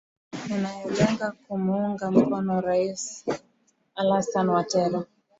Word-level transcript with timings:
yanayolenga 0.49 1.27
kumuunga 1.43 2.05
mkono 2.11 2.61
rais 2.61 3.05
alasan 4.01 4.49
watera 4.49 4.99